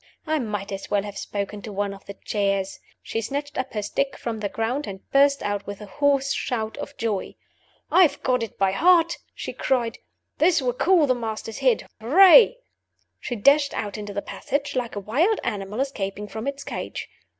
[0.25, 2.79] I might as well have spoken to one of the chairs.
[3.03, 6.75] She snatched up her stick from the floor, and burst out with a hoarse shout
[6.77, 7.35] of joy.
[7.91, 9.99] "I've got it by heart!" she cried.
[10.39, 11.85] "This will cool the Master's head!
[11.99, 12.57] Hooray!"
[13.19, 17.07] She dashed out into the passage like a wild animal escaping from its cage.